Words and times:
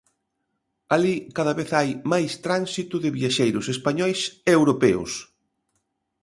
Alí 0.95 1.13
cada 1.37 1.53
vez 1.59 1.69
hai 1.77 1.89
máis 2.11 2.31
tránsito 2.45 2.95
de 3.03 3.09
viaxeiros 3.17 3.65
españois 3.75 4.19
e 4.49 4.51
europeos. 4.59 5.11